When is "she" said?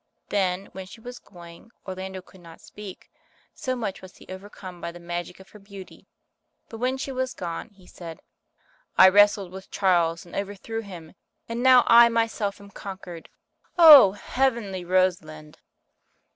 0.87-0.99, 6.97-7.11